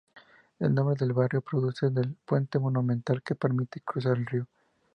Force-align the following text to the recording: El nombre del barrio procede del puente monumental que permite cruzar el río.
El 0.57 0.73
nombre 0.73 0.95
del 0.95 1.13
barrio 1.13 1.41
procede 1.41 1.91
del 1.91 2.15
puente 2.25 2.57
monumental 2.57 3.21
que 3.21 3.35
permite 3.35 3.81
cruzar 3.81 4.17
el 4.17 4.25
río. 4.25 4.47